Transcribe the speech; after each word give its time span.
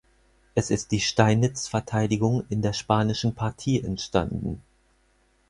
Es 0.55 0.71
ist 0.71 0.89
die 0.91 0.99
Steinitz-Verteidigung 0.99 2.43
in 2.49 2.63
der 2.63 2.73
Spanischen 2.73 3.35
Partie 3.35 3.83
entstanden. 3.83 4.63